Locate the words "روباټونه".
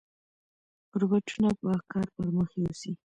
0.99-1.49